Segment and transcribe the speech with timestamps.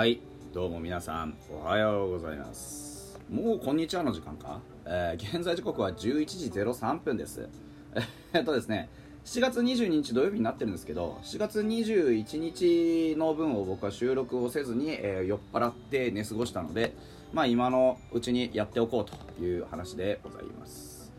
[0.00, 0.18] はい
[0.54, 3.20] どうも皆さんおはようございます。
[3.30, 7.46] もうこんにちはの時間か、えー、現在時刻は11時03分です。
[8.32, 8.88] えっとですね
[9.26, 16.94] 7月22日土曜日になってるんですけど7月21日の分を僕は収録をせずに、えー、酔っ払って寝過ごしたので
[17.34, 21.12] まあ今のうちにやっておこうという話でございます。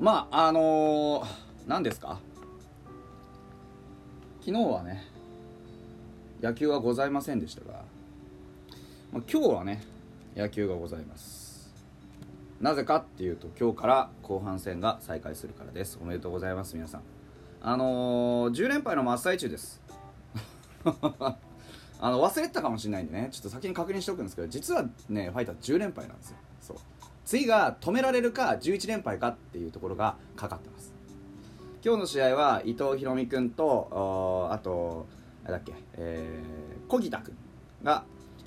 [0.00, 1.22] まああの、
[1.68, 2.18] 何ですか？
[4.40, 5.17] 昨日はね
[6.40, 7.84] 野球はございませんでしたが、
[9.12, 9.82] まあ、今日はね
[10.36, 11.74] 野球がございます。
[12.60, 15.98] なぜかっていうと今日から後半戦が再開するからです。
[16.00, 17.02] おめでとうございます皆さん。
[17.60, 19.80] あのー、10連敗の真っ最中です。
[22.00, 26.36] あの忘れたかもしれないんでねちょっと先に確認しておくんですけど実はねファイター10連敗なんですよ。
[26.60, 26.76] そう。
[27.24, 30.94] 次が止められるか11連敗かっていうところがかかってます。
[31.84, 35.06] 今日の試合は伊藤大海君とあと
[35.52, 37.36] だっけ、えー、小木田君
[37.82, 38.04] が、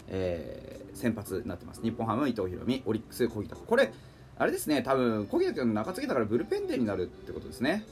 [0.08, 1.82] えー、先発になってます。
[1.82, 3.66] 日本ハム伊藤大海オリックス小木田君。
[3.66, 3.92] これ
[4.38, 7.86] あれですね多分小木田君の中継ぎだからブルペンデーになるってことですね。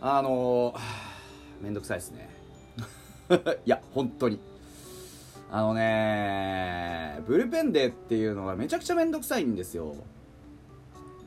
[0.00, 0.78] あのー、
[1.64, 2.30] めんどくさいですね。
[3.66, 4.40] いや本当に。
[5.50, 9.94] あのねブルペンデーっていうのがめちゃくちゃめんどくさいんですよ。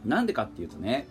[0.06, 1.08] なんでかっていうとね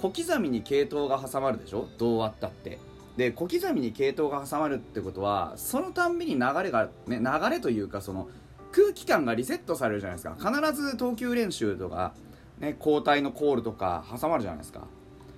[0.00, 1.88] 小刻みに系統が挟まるでしょ？
[1.98, 2.78] どうあったって。
[3.16, 8.28] で小刻みに系統が挟まるってことはそのたんびに流れが、ね、流れというかその
[8.72, 10.34] 空気感がリセットされるじゃないですか。
[10.36, 12.12] 必ず投球練習とか、
[12.58, 14.80] ね、交代のコールとか挟まるじゃないですか。
[14.80, 14.88] だか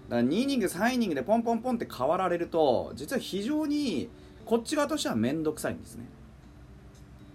[0.08, 4.08] ら2イニング3イニングでポンポンポンって変わられると実は非常に
[4.46, 6.06] こっち側としては面倒くさいんですね。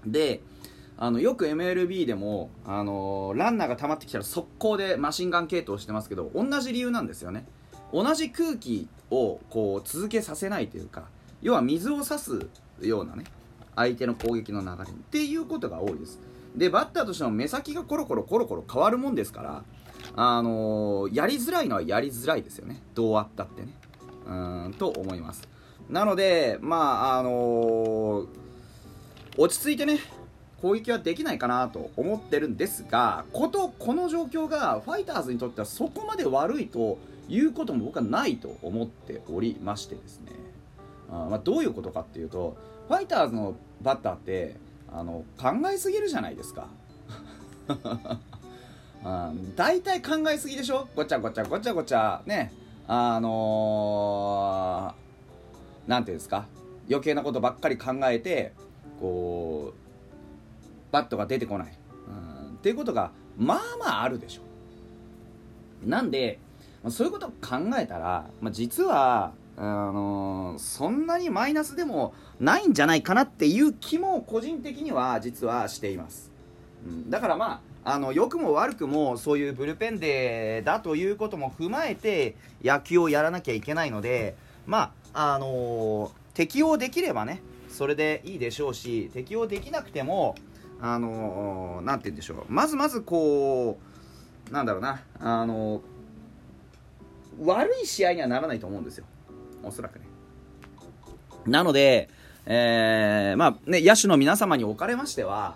[0.05, 0.41] で
[0.97, 7.45] あのよく MLB でも、あのー、ランナーが溜まってきたら速攻でマシンガン系統してますけど同じ理由なんですよね。
[7.93, 11.05] 同じ空気をこう続けさせないというか
[11.41, 12.47] 要は水を差す
[12.81, 13.25] ようなね
[13.75, 16.19] 相手の攻撃の流れっていうことが多いです。
[16.55, 19.63] でバッターとしても目先がコロコロコロコロ変わるもんですから
[20.15, 22.81] あのー、やりづらいのはやりづらいですよね。
[22.93, 23.69] どうあったってね。
[24.27, 24.33] う
[24.69, 25.47] んと思います。
[25.89, 28.27] なのでまああのー、
[29.37, 29.99] 落ち着いてね
[30.61, 36.99] 攻撃はできないかなと思ってるんですがことこの状況がファイターズにとってはそこまで悪いと
[37.29, 40.31] いうことも僕はないと思っておりましてですね。
[41.09, 42.55] あまあ、どういうことかっていうと
[42.87, 44.55] ファイターズのバッターって
[44.91, 46.67] あの考えすぎるじゃないですか。
[49.55, 50.87] 大体考えすぎでしょ？
[50.95, 52.53] ごちゃごちゃごちゃごちゃね。
[52.87, 56.45] あのー、なんていうんですか？
[56.89, 58.53] 余計なことばっかり考えて
[58.99, 61.73] こうバットが出てこない、
[62.07, 62.11] う
[62.51, 64.41] ん、っていうことがまあまああるでしょ。
[65.87, 66.37] なんで
[66.83, 76.31] まあ、そういうことを考えたら、まあ、実はあのー、そんなにマイナスでもないんじゃないかなっていう気も個人的には実はしています、
[76.85, 90.35] うん、だからまああの良くも悪くもそういうブルペンデーだということも踏まえて野球をやらなきゃいけないのでまああのー、適用できればねそれでいいでしょうし適用できなくても
[90.79, 92.45] あのー、て言うんでしょう。
[92.47, 93.79] まずまずこ
[94.49, 95.81] うなんだろうなあのー
[97.39, 99.05] 悪い試合にはならないと思うんですよ。
[99.63, 100.05] おそらくね。
[101.45, 102.09] なので、
[102.45, 105.55] えー、まあね野手の皆様におかれましては、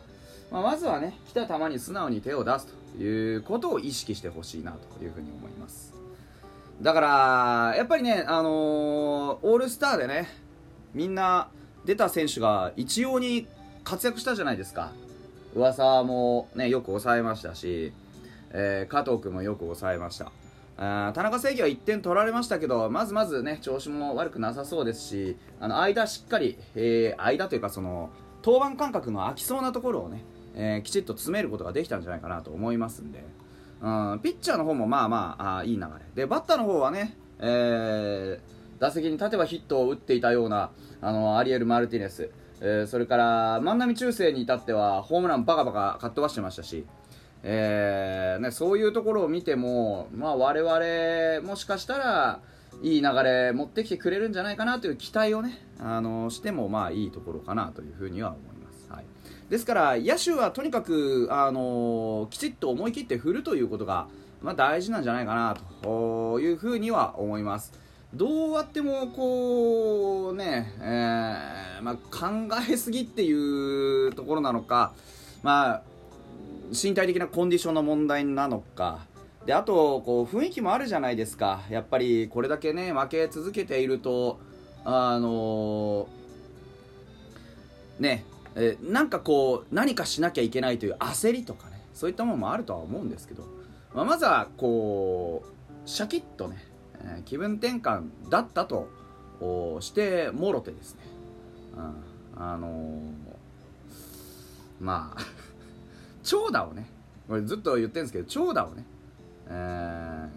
[0.51, 5.93] まあ、まずはね来た球に素直に手を出すということを意識してほしいなというふうに思います。
[6.81, 6.99] だか
[7.71, 10.27] らやっぱりね、あのー、オールスターでね
[10.93, 11.49] みんな
[11.85, 13.47] 出た選手が一様に
[13.83, 14.91] 活躍したじゃないですか。
[15.53, 17.93] 噂もねよく抑えましたし、
[18.51, 20.31] えー、加藤君もよく抑えました。
[20.77, 28.09] あ田中正義は1点取られましたけどまずまずね調子も悪くなさそうですしあの間しっかり、えー、間というかその
[28.43, 30.23] 登板間隔の空きそうなところをね、
[30.55, 33.23] えー、きちっと詰めることができたんじゃないかなと思いますんで、
[33.81, 35.87] うん、ピッチャーの方もまあまああいい流れ。
[36.13, 38.39] でバッターの方はね、えー、
[38.79, 40.71] 打席に立てばヒットを打っていたような
[41.01, 42.29] あのアリエル・マルティネス、
[42.61, 46.85] えー、それから万波中正に至ってはホームランバカバカかっ飛ばしてましたし
[47.47, 52.39] えーね、そういうところを見ても、まあ、我々もしかしたら
[52.81, 59.05] いい流れ持ってきてくれるんじゃないかなという期待をねあのしてもまあいいところかなというふうには思います、はい、
[59.47, 64.07] ですから野手はとにかくあのきちっと思い切って振るということが、
[64.41, 67.85] まあ、大事なんじゃないかなというふうには思います。
[68.15, 74.93] どうあってもこうね、えーまあ、考えすぎっていうところなのか
[75.43, 75.94] まあ
[76.71, 79.05] 身体的なコンディションの問題なのか。
[79.45, 81.61] であとこう雰囲気もあるじゃないですか。
[81.69, 84.39] やっぱりこれだけね負け続けていると
[84.83, 88.25] あのー、ね
[88.55, 93.43] え、なんかこう何かしなきゃいけないという焦りとかねそういったものもあるとは思うんですけど、
[93.93, 96.63] まあ、まずはこうシャキッとね、
[97.01, 98.87] え、気分転換だったと
[99.81, 101.01] してもろてですね、
[102.35, 103.01] うん、あのー、
[104.79, 105.21] まあ
[106.25, 106.87] 長打をね
[107.27, 108.83] これずっと言ってるんですけど長打をね、
[109.47, 110.27] え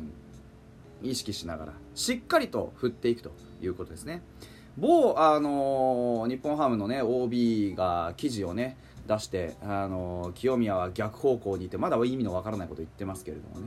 [1.02, 4.23] ー、意識しながらしっかりと振っていくということですね。
[4.76, 8.76] 某、あのー、日本ハムのね OB が記事をね
[9.08, 13.67] 出して、あのー、清宮は逆方向にいてまだ意味のわからないこと言ってますけれどもね。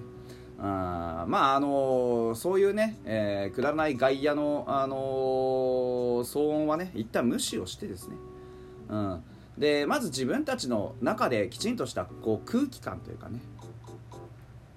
[0.64, 8.16] あまああのー、そういうね、えー、くだらない外野の、あの騒音はね一旦無視をしてですね、
[8.90, 9.24] うん、
[9.58, 13.40] でまず自分たちの中できちんとしたこう空気感というかね、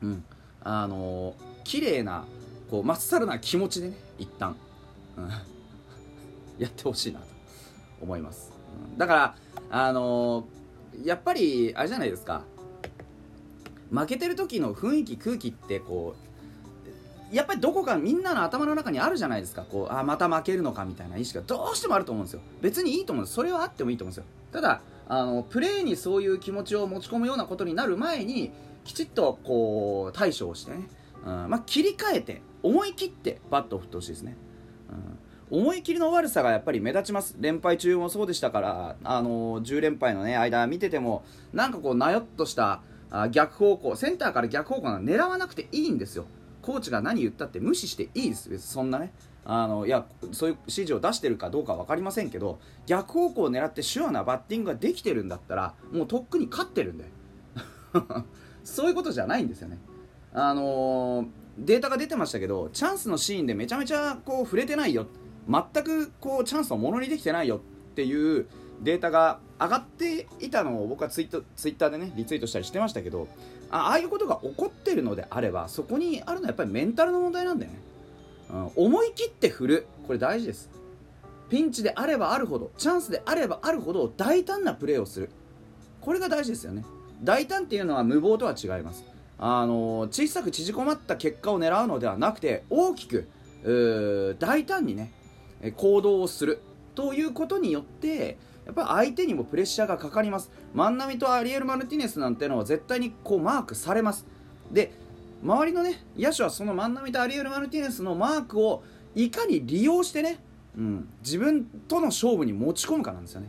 [0.02, 0.24] うん。
[0.62, 1.34] あの、
[1.64, 2.24] 綺麗な
[2.70, 4.56] こうまっさらな気持ちでね一旦、
[5.16, 5.28] うん。
[6.58, 7.26] やってほしいなと
[8.00, 8.52] 思います、
[8.92, 9.36] うん、だから
[9.70, 10.46] あの、
[11.02, 12.44] やっぱりあれじゃないですか。
[13.90, 16.33] 負けてる時の雰囲気空気ってこう
[17.34, 19.62] やっぱりどこかみんなの頭の中にあるじゃないですか。
[19.62, 21.44] こうあまた負けるのかみたいな意識が。
[21.44, 22.40] どうしてもあると思うんですよ。
[22.60, 23.34] 別にいいと思うんです。
[23.34, 24.24] それはあってもいいと思うんですよ。
[24.52, 28.52] ただあのプレーにそういう気持ちを持ち込むようなことになる前に
[28.84, 30.88] きちっとこう対処をしてね、
[31.24, 31.50] うん。
[31.50, 34.36] まあ、切り替えて思い切ってバットを振ってほしいですね、
[35.50, 35.58] うん。
[35.60, 37.36] 思い切りの悪さがやっぱり目立ちます。
[37.40, 42.80] 連敗中もそうでしたからあの10連敗の、ね、間見ててもなんかこうなよっとした
[43.10, 46.26] あ逆方向センターから逆方向な狙わなくていいんですよ。
[46.64, 49.12] コーチが何言ったって無視していいです別そんなね。
[49.44, 57.04] あのいやそういう指示を出してるかどうか分かりませんけど逆方向を狙って手話なバッティングができてるんだったらもうとっくに勝ってるんで
[58.64, 59.78] そういうことじゃないんですよね。
[60.32, 61.26] あの、
[61.58, 65.06] データが出てましたけどチャンスのシーンでめちゃめちゃこう触れてないよ。
[65.46, 67.58] 全くこうチャンスをものにできてないよ。
[67.58, 68.46] っていう
[68.80, 73.28] データが上がっていたのを僕はツイートツイッターでねリツイートしたりしてましたけど
[73.70, 77.78] ああいうことが起こってるのであればそこにあるのはやっぱりメンタルの問題なんだよね、
[78.50, 79.86] うん、思い切って振る。
[80.06, 80.70] これ大事です。
[81.50, 85.30] ピンチであればあるほどチャンスであればあるほど大胆なプレーをする。
[86.00, 86.84] これが大事ですよね。
[87.22, 89.04] 大胆っていうのは無謀とは違います。
[89.38, 93.28] あの小さく縮こまった結果を狙うのではなくて大きく
[94.38, 95.12] 大胆にね
[95.76, 96.60] 行動をする。
[96.94, 100.50] ということによってやっぱり相手にもプレッシャーがかかります。
[100.72, 104.26] 万波とアリエル・マルティネスなんてのは絶対にこうマークされます。
[104.72, 104.92] で
[105.42, 108.82] 周りのね野手はその万波とアリエル・マルティネスのマークを
[109.14, 110.38] いかに利用してね、
[110.76, 113.48] うん、自分との勝負に持ち込むかなんですよね。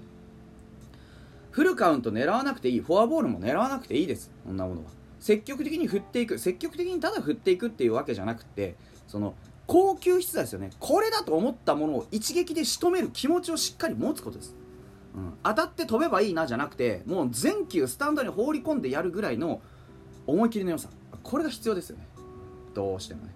[1.52, 2.80] フルカウント狙わなくていい。
[2.82, 4.30] フォアボールも狙わなくていいです。
[4.46, 4.88] そんなものは。
[5.22, 6.38] 積極的に振っていく。
[6.38, 8.76] 積極的にただ振っていくっていうわけじゃなくて
[9.08, 9.36] その
[9.66, 10.72] 高級質ですよね。
[10.80, 14.54] これだと思ったものを一撃で仕留める気持ちをしっかり持つことです。
[15.44, 19.62] 当たって飛べばいいなじゃなくてもう全球スタンドに放り込んでやるぐらいの
[20.28, 20.90] 思い切りの良さ。
[21.24, 22.08] これが必要ですよね。
[22.74, 23.34] どうしてもね、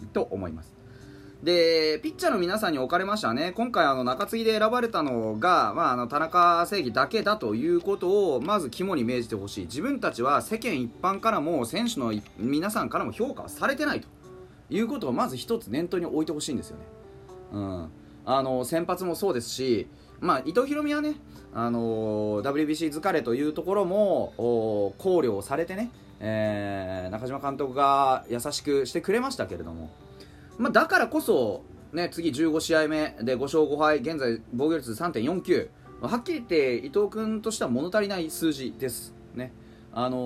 [0.00, 0.72] うん、と思います。
[1.42, 3.52] でピッチャーの皆さんにおかれましてはね。
[3.52, 9.64] 今回あの中継ぎで選ばれたのが、まあ、あの田中正義だけだということをまず肝に銘じてほしい。
[9.66, 14.08] 自分たちは世間一般からも選手の皆さんからも評価はされてないと。
[14.70, 16.84] いうことをまず一つ念頭に置いてほしいんですよね、
[17.52, 17.88] うん、
[18.24, 19.88] あの先発もそうですし
[20.20, 21.14] まあ、伊藤大海はね、
[21.52, 25.90] あのー、WBC 疲れというところも考慮されてね、
[26.20, 29.90] えー、中島監督が優しくしてくれましたけれども、
[30.58, 35.68] まあ、だからこそ、ね、次15試合目で5勝5敗現在防御率3.49
[36.00, 39.14] はっきり言って伊藤君としては物足りない数字です。
[39.34, 39.52] ね
[39.92, 40.18] あのー、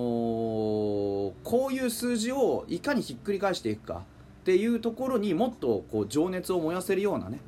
[1.43, 4.03] こういう数字をいかにひっくり返していくか
[4.41, 7.39] っていうところにもっとこう情熱を燃やせるようなね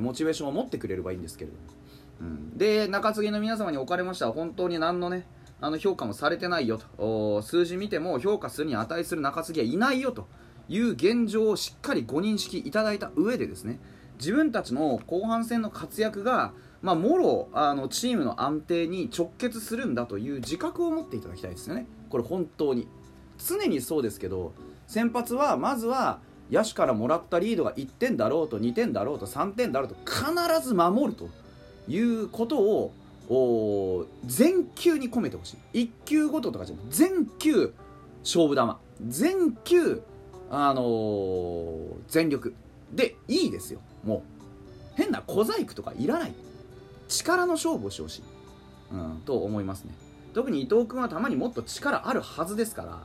[0.00, 1.77] モチベーションを持ってくれればいいんですけれども。
[2.20, 5.26] うん、で中継ぎの皆様におかれましては本当に何のね
[5.60, 7.42] あの評価もされてないよと。
[7.42, 10.28] 数字見ても評価するに値する中継ぎはいないよと。
[10.68, 13.80] いう現状をしっかりご認識いただいた上でですね
[14.18, 21.86] 自分たちの後半戦の活躍が、まあ、もろあのチームの安定に直結するんだという自覚を持っていただきたいですよね。
[22.10, 22.88] これ本当に。
[23.38, 24.52] 常にそうですけど
[24.88, 26.18] 先発はまずは
[26.50, 31.28] 野手からもらったリードが1点だろうと2点だろうと3点だろうと必ず守ると。
[31.88, 32.92] いうこと
[33.28, 35.84] を全球に込めてほしい。
[35.84, 37.74] 1球ごととかじゃなく全球
[38.22, 38.62] 勝負球
[39.06, 40.02] 全球
[40.50, 42.54] あのー、全力。
[42.92, 43.80] でいいですよ。
[44.04, 44.22] もう。
[44.94, 46.34] 変な小細工とかいらない。
[47.08, 48.22] 力の勝負をしてほしい、
[48.92, 49.94] うん、と思いますね。
[50.34, 53.02] 特に伊藤君はたまにもっと力あるはずですから。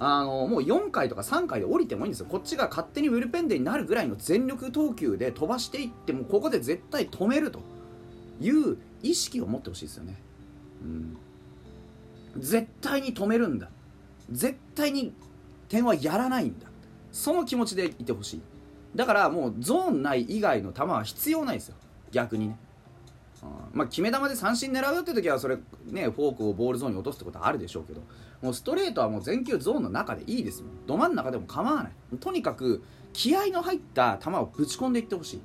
[0.00, 2.26] あのもう4回とか3回で降りてもいいんですよ。
[2.28, 7.60] こっちが勝手にブルペンデになるぐらいの全力投球で飛ばしていってもここで絶対止めると。
[8.40, 10.16] いう意識を持ってほしいですよね、
[10.82, 11.16] うん、
[12.36, 13.68] 絶対に止めるんだ。
[14.30, 15.14] 絶対に
[15.68, 16.66] 点はやらないんだ。
[17.12, 18.42] その気持ちでいてほしい。
[18.94, 21.76] だからもうゾーン内以外の球は必要ないですよ。
[22.10, 22.58] 逆にね。
[23.72, 28.02] まあ、決め球で三振狙うって時はそれねフォークをボールゾーンに落とすってことはあるでしょうけど。
[28.42, 30.86] もうストレートはもう全球ゾーンの中でいいですもん。
[30.86, 31.92] ど真ん中でも構わない。
[32.18, 35.40] とにかく気合の入った球をぶち込んでいってほしい。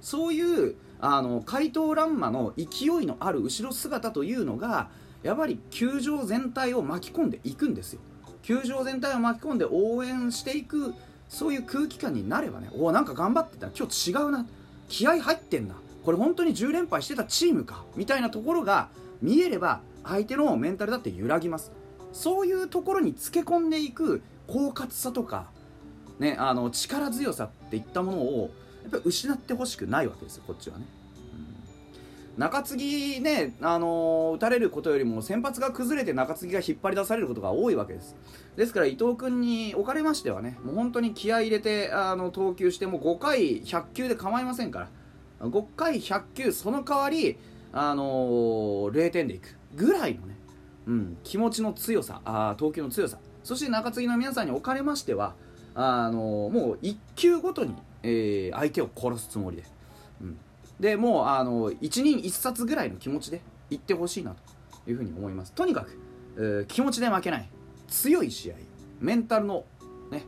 [0.00, 4.88] そういうあの怪盗乱魔の勢いのある後ろ姿というのが
[5.22, 8.00] やっぱり球場全体を巻き込んでいくんですよ。
[8.42, 10.94] 球場全体を巻き込んで応援していく
[11.28, 13.68] そういう空気感になればねおおなんか頑張ってた。
[13.68, 14.46] 今日違うな。
[14.88, 15.74] 気合入ってんな。
[16.06, 17.84] これ本当に10連敗してたチームか。
[17.96, 18.88] みたいなところが
[19.20, 21.70] 見えれば相手のメンタルだって揺らぎます。
[22.14, 25.50] そういうところにつけ込んでいく狡猾さとか、
[26.18, 28.50] ね、あの力強さっていったものを
[28.84, 30.84] やっぱ失ってほしくないわけですよこっちはね、
[32.34, 38.14] うん、中継ぎね、あの打たれることよりも先発が崩れて中継ぎが引っ張り出されることが多いわけです。
[38.56, 44.88] ですから伊藤君におかれましてはねもう本当に気合い入れてあの投球しても5回100球で構いませんから。
[45.40, 47.36] 5回100球その代わり、
[47.72, 50.36] あのー、0点でいくぐらいのね、
[50.86, 53.18] うん、気持ちの強さあ投球の強さ。
[53.42, 55.34] そして中継ぎの皆さんにおかれましては
[55.74, 56.18] あの
[56.52, 59.64] もう1球ごとにえー、相手を殺すつもりで、
[60.20, 60.38] うん、
[60.78, 63.40] でもうあの一人1冊ぐらいの気持ちで
[63.70, 64.36] いってほしいな
[64.84, 65.52] というふうに思います。
[65.52, 65.98] とにかく、
[66.36, 67.48] えー、気持ちで負けない。
[67.88, 68.54] 強い試合。
[69.00, 69.64] メンタルの
[70.10, 70.22] ね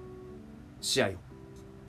[0.80, 1.10] 試合を。